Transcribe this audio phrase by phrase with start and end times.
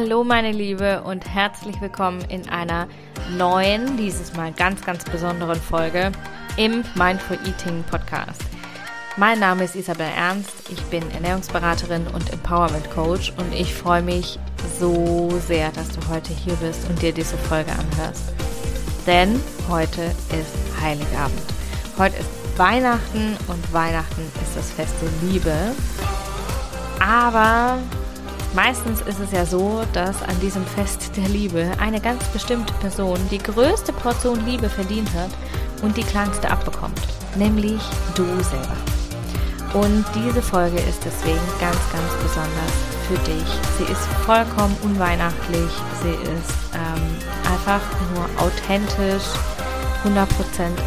[0.00, 2.86] Hallo meine Liebe und herzlich willkommen in einer
[3.36, 6.12] neuen, dieses Mal ganz, ganz besonderen Folge
[6.56, 8.40] im Mindful Eating Podcast.
[9.16, 14.38] Mein Name ist Isabel Ernst, ich bin Ernährungsberaterin und Empowerment Coach und ich freue mich
[14.78, 18.32] so sehr, dass du heute hier bist und dir diese Folge anhörst.
[19.04, 21.42] Denn heute ist Heiligabend.
[21.98, 25.74] Heute ist Weihnachten und Weihnachten ist das Fest der Liebe.
[27.00, 27.78] Aber
[28.54, 33.18] meistens ist es ja so, dass an diesem Fest der Liebe eine ganz bestimmte Person
[33.30, 35.30] die größte Portion Liebe verdient hat
[35.82, 37.00] und die kleinste abbekommt,
[37.36, 37.80] nämlich
[38.14, 38.76] du selber.
[39.74, 42.72] Und diese Folge ist deswegen ganz, ganz besonders
[43.06, 43.48] für dich.
[43.76, 45.70] Sie ist vollkommen unweihnachtlich,
[46.02, 47.82] sie ist ähm, einfach
[48.14, 49.24] nur authentisch,
[50.04, 50.20] 100%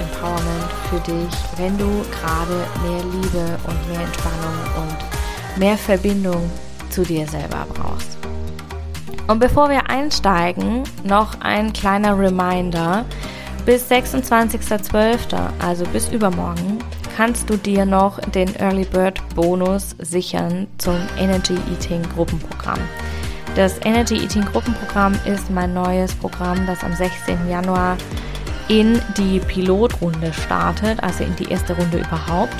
[0.00, 6.50] Empowerment für dich, wenn du gerade mehr Liebe und mehr Entspannung und mehr Verbindung
[6.90, 8.18] zu dir selber brauchst.
[9.26, 13.04] Und bevor wir einsteigen, noch ein kleiner Reminder.
[13.64, 16.78] Bis 26.12., also bis übermorgen,
[17.16, 22.80] kannst du dir noch den Early Bird Bonus sichern zum Energy Eating Gruppenprogramm.
[23.54, 27.48] Das Energy Eating Gruppenprogramm ist mein neues Programm, das am 16.
[27.48, 27.96] Januar
[28.68, 32.54] in die Pilotrunde startet, also in die erste Runde überhaupt.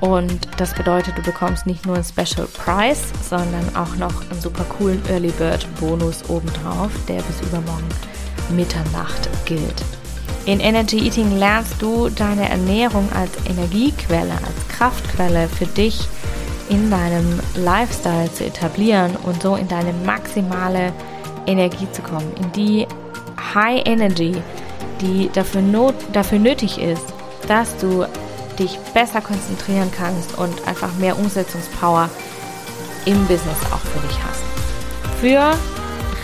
[0.00, 4.64] Und das bedeutet, du bekommst nicht nur einen Special Price, sondern auch noch einen super
[4.64, 7.88] coolen Early Bird Bonus obendrauf, der bis übermorgen
[8.50, 9.84] Mitternacht gilt.
[10.46, 16.08] In Energy Eating lernst du deine Ernährung als Energiequelle, als Kraftquelle für dich
[16.70, 20.92] in deinem Lifestyle zu etablieren und so in deine maximale
[21.46, 22.86] Energie zu kommen, in die
[23.54, 24.36] High Energy,
[25.00, 27.04] die dafür, not, dafür nötig ist,
[27.46, 28.06] dass du
[28.58, 32.08] dich besser konzentrieren kannst und einfach mehr Umsetzungspower
[33.04, 34.42] im Business auch für dich hast.
[35.20, 35.52] Für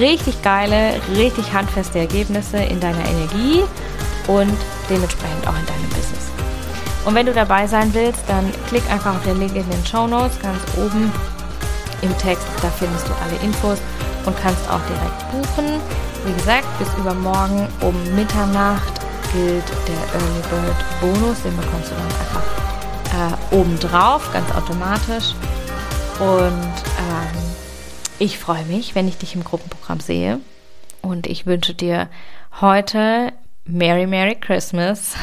[0.00, 3.62] richtig geile, richtig handfeste Ergebnisse in deiner Energie
[4.26, 4.56] und
[4.88, 6.30] dementsprechend auch in deinem Business.
[7.04, 10.06] Und wenn du dabei sein willst, dann klick einfach auf den Link in den Show
[10.06, 11.10] Notes ganz oben
[12.02, 12.46] im Text.
[12.62, 13.78] Da findest du alle Infos
[14.26, 15.80] und kannst auch direkt buchen.
[16.24, 18.99] Wie gesagt, bis übermorgen um Mitternacht
[19.32, 21.42] gilt der Early Bird Bonus.
[21.42, 22.60] Den bekommst du dann einfach
[23.52, 25.34] äh, obendrauf, ganz automatisch.
[26.18, 26.52] Und
[26.98, 27.38] ähm,
[28.18, 30.40] ich freue mich, wenn ich dich im Gruppenprogramm sehe.
[31.02, 32.08] Und ich wünsche dir
[32.60, 33.32] heute
[33.64, 35.14] Merry Merry Christmas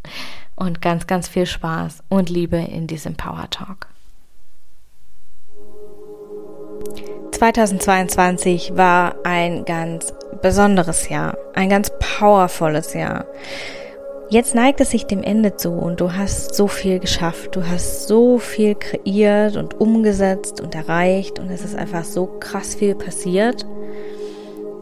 [0.56, 3.88] und ganz, ganz viel Spaß und Liebe in diesem Power Talk.
[7.40, 10.12] 2022 war ein ganz
[10.42, 13.24] besonderes Jahr, ein ganz powervolles Jahr.
[14.28, 18.06] Jetzt neigt es sich dem Ende zu und du hast so viel geschafft, du hast
[18.08, 23.64] so viel kreiert und umgesetzt und erreicht und es ist einfach so krass viel passiert.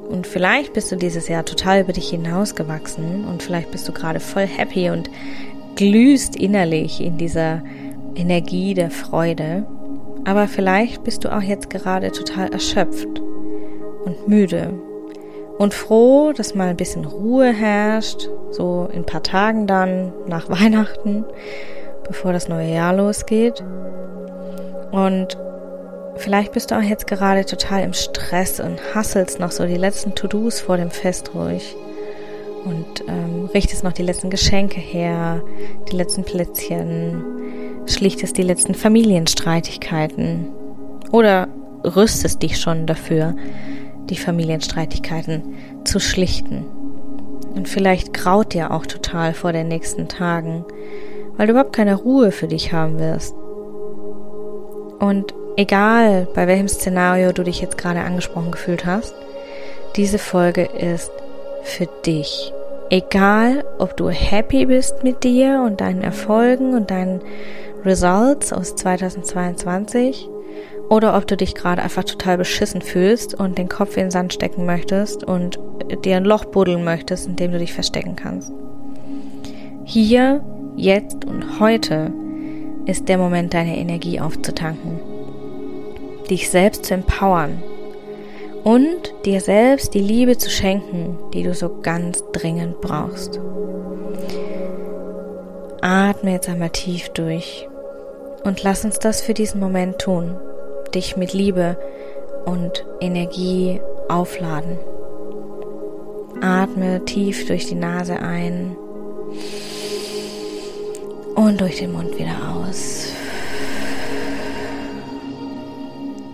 [0.08, 4.18] Und vielleicht bist du dieses Jahr total über dich hinausgewachsen und vielleicht bist du gerade
[4.18, 5.08] voll happy und
[5.76, 7.62] glühst innerlich in dieser
[8.16, 9.64] Energie der Freude.
[10.24, 13.20] Aber vielleicht bist du auch jetzt gerade total erschöpft
[14.04, 14.72] und müde
[15.58, 20.48] und froh, dass mal ein bisschen Ruhe herrscht, so in ein paar Tagen dann nach
[20.50, 21.24] Weihnachten,
[22.06, 23.62] bevor das neue Jahr losgeht.
[24.92, 25.36] Und
[26.16, 30.14] vielleicht bist du auch jetzt gerade total im Stress und hasselst noch so die letzten
[30.14, 31.76] To-Dos vor dem Fest ruhig
[32.64, 35.42] und ähm, richtest noch die letzten Geschenke her,
[35.90, 37.24] die letzten Plätzchen,
[37.94, 40.46] schlichtest die letzten Familienstreitigkeiten
[41.12, 41.48] oder
[41.84, 43.34] rüstest dich schon dafür,
[44.10, 45.42] die Familienstreitigkeiten
[45.84, 46.64] zu schlichten.
[47.54, 50.64] Und vielleicht graut dir auch total vor den nächsten Tagen,
[51.36, 53.34] weil du überhaupt keine Ruhe für dich haben wirst.
[54.98, 59.14] Und egal, bei welchem Szenario du dich jetzt gerade angesprochen gefühlt hast,
[59.96, 61.10] diese Folge ist
[61.62, 62.52] für dich.
[62.90, 67.20] Egal, ob du happy bist mit dir und deinen Erfolgen und deinen
[67.84, 70.28] Results aus 2022
[70.88, 74.32] oder ob du dich gerade einfach total beschissen fühlst und den Kopf in den Sand
[74.32, 75.58] stecken möchtest und
[76.04, 78.52] dir ein Loch buddeln möchtest, in dem du dich verstecken kannst.
[79.84, 80.42] Hier,
[80.76, 82.12] jetzt und heute
[82.86, 85.00] ist der Moment, deine Energie aufzutanken,
[86.30, 87.62] dich selbst zu empowern
[88.64, 93.40] und dir selbst die Liebe zu schenken, die du so ganz dringend brauchst.
[95.80, 97.68] Atme jetzt einmal tief durch
[98.44, 100.36] und lass uns das für diesen Moment tun
[100.94, 101.76] dich mit Liebe
[102.46, 104.78] und Energie aufladen.
[106.40, 108.74] Atme tief durch die Nase ein
[111.34, 113.12] und durch den Mund wieder aus.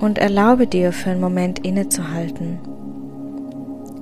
[0.05, 2.59] und erlaube dir für einen Moment innezuhalten.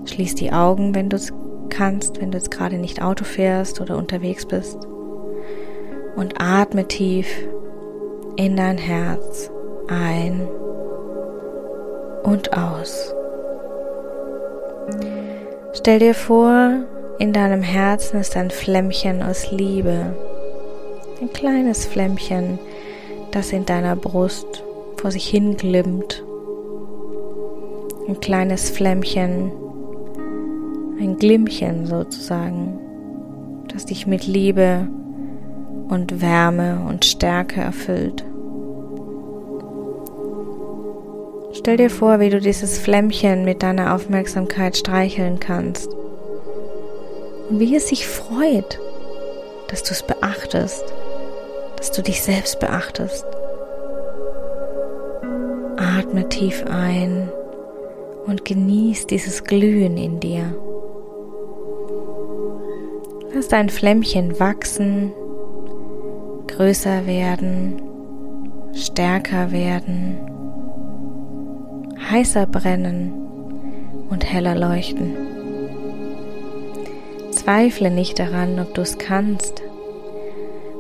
[0.05, 1.33] Schließ die Augen, wenn du es
[1.69, 4.79] kannst, wenn du jetzt gerade nicht Auto fährst oder unterwegs bist.
[6.17, 7.27] Und atme tief
[8.37, 9.51] in dein Herz
[9.89, 10.49] ein
[12.23, 13.15] und aus.
[15.75, 16.85] Stell dir vor,
[17.19, 20.15] in deinem Herzen ist ein Flämmchen aus Liebe.
[21.21, 22.59] Ein kleines Flämmchen,
[23.31, 24.65] das in deiner Brust
[24.97, 26.25] vor sich hinglimmt.
[28.09, 29.53] Ein kleines Flämmchen,
[31.01, 32.79] ein Glimmchen sozusagen,
[33.73, 34.89] das dich mit Liebe
[35.93, 38.25] und Wärme und Stärke erfüllt.
[41.53, 45.91] Stell dir vor, wie du dieses Flämmchen mit deiner Aufmerksamkeit streicheln kannst
[47.51, 48.81] und wie es sich freut,
[49.69, 50.83] dass du es beachtest,
[51.77, 53.27] dass du dich selbst beachtest.
[55.77, 57.31] Atme tief ein
[58.25, 60.55] und genieß dieses Glühen in dir.
[63.35, 65.13] Lass dein Flämmchen wachsen,
[66.57, 67.81] größer werden,
[68.75, 70.19] stärker werden,
[72.11, 73.13] heißer brennen
[74.11, 75.17] und heller leuchten.
[77.31, 79.63] Zweifle nicht daran, ob du es kannst,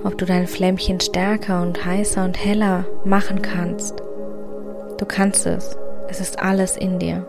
[0.04, 4.02] ob du dein Flämmchen stärker und heißer und heller machen kannst.
[4.98, 5.76] Du kannst es.
[6.08, 7.26] Es ist alles in dir.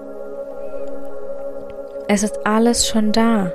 [2.10, 3.54] Es ist alles schon da.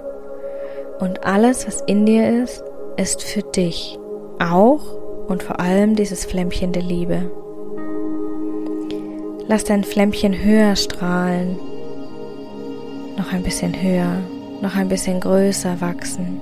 [0.99, 2.65] Und alles, was in dir ist,
[2.97, 3.99] ist für dich.
[4.41, 4.81] Auch
[5.29, 7.31] und vor allem dieses Flämmchen der Liebe.
[9.49, 11.59] Lass dein Flämmchen höher strahlen.
[13.17, 14.19] Noch ein bisschen höher,
[14.61, 16.39] noch ein bisschen größer wachsen.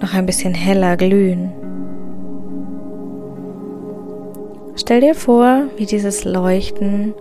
[0.00, 1.52] Noch ein bisschen heller glühen.
[4.76, 7.14] Stell dir vor, wie dieses Leuchten,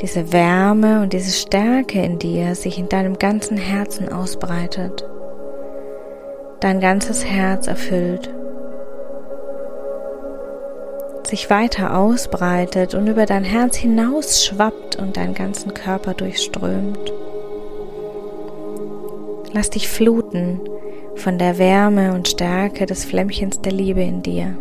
[0.00, 5.08] diese Wärme und diese Stärke in dir sich in deinem ganzen Herzen ausbreitet,
[6.60, 8.30] dein ganzes Herz erfüllt,
[11.34, 17.12] sich weiter ausbreitet und über dein Herz hinaus schwappt und deinen ganzen Körper durchströmt.
[19.52, 20.60] Lass dich fluten
[21.16, 24.56] von der Wärme und Stärke des Flämmchens der Liebe in dir.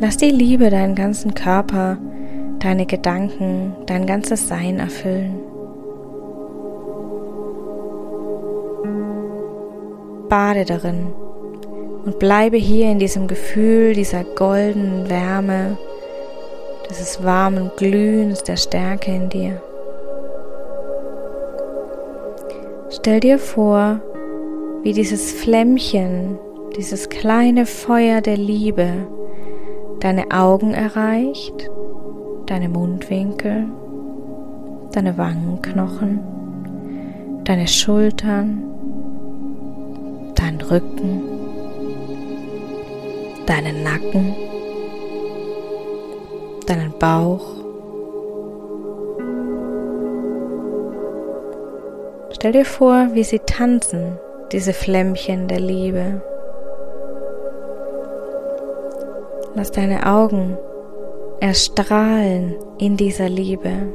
[0.00, 1.98] Lass die Liebe deinen ganzen Körper,
[2.58, 5.40] deine Gedanken, dein ganzes Sein erfüllen.
[10.30, 11.08] Bade darin
[12.04, 15.76] und bleibe hier in diesem Gefühl dieser goldenen Wärme,
[16.90, 19.62] dieses warmen Glühens der Stärke in dir.
[22.90, 24.00] Stell dir vor,
[24.82, 26.38] wie dieses Flämmchen,
[26.76, 29.06] dieses kleine Feuer der Liebe
[30.00, 31.70] deine Augen erreicht,
[32.46, 33.66] deine Mundwinkel,
[34.92, 36.20] deine Wangenknochen,
[37.44, 38.64] deine Schultern,
[40.34, 41.31] deinen Rücken,
[43.52, 44.34] deinen Nacken,
[46.66, 47.44] deinen Bauch.
[52.30, 54.18] Stell dir vor, wie sie tanzen,
[54.52, 56.22] diese Flämmchen der Liebe.
[59.54, 60.56] Lass deine Augen
[61.40, 63.92] erstrahlen in dieser Liebe.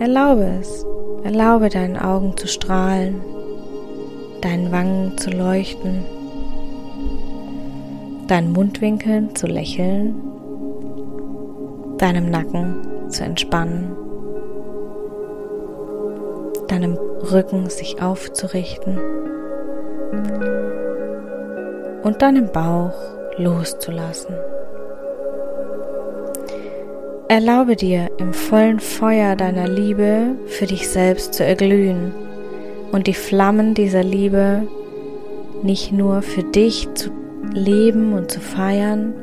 [0.00, 0.84] Erlaube es.
[1.22, 3.20] Erlaube deinen Augen zu strahlen,
[4.40, 6.04] deinen Wangen zu leuchten,
[8.28, 10.14] deinen Mundwinkeln zu lächeln,
[11.96, 13.96] deinem Nacken zu entspannen,
[16.68, 16.96] deinem
[17.32, 18.98] Rücken sich aufzurichten
[22.02, 22.94] und deinem Bauch
[23.38, 24.34] loszulassen.
[27.28, 32.14] Erlaube dir im vollen Feuer deiner Liebe für dich selbst zu erglühen
[32.92, 34.62] und die Flammen dieser Liebe
[35.62, 37.17] nicht nur für dich zu
[37.52, 39.14] leben und zu feiern,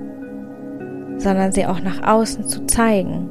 [1.17, 3.29] sondern sie auch nach außen zu zeigen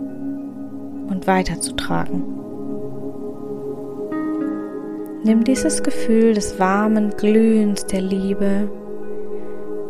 [1.09, 2.25] und weiterzutragen.
[5.23, 8.69] Nimm dieses Gefühl des warmen Glühens der Liebe,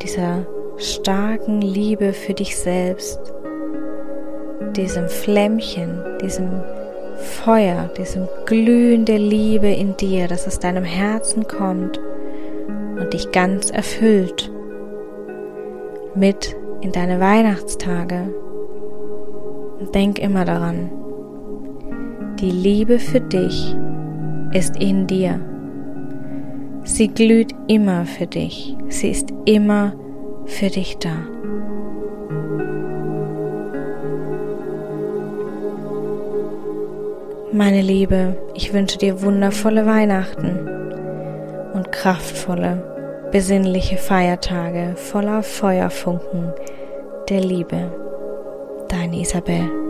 [0.03, 0.47] dieser
[0.77, 3.19] starken Liebe für dich selbst,
[4.77, 6.63] diesem Flämmchen, diesem
[7.17, 12.01] Feuer, diesem Glühen der Liebe in dir, das aus deinem Herzen kommt
[12.99, 14.53] und dich ganz erfüllt,
[16.17, 18.33] mit in deine Weihnachtstage.
[19.81, 20.91] Und denk immer daran,
[22.41, 23.75] die Liebe für dich
[24.53, 25.41] ist in dir.
[26.85, 28.77] Sie glüht immer für dich.
[28.89, 29.95] Sie ist immer
[30.47, 31.17] für dich da.
[37.53, 40.69] Meine Liebe, ich wünsche dir wundervolle Weihnachten
[41.73, 42.94] und kraftvolle Weihnachten
[43.35, 46.53] besinnliche Feiertage voller Feuerfunken
[47.29, 47.91] der Liebe.
[48.89, 49.84] Deine Isabel.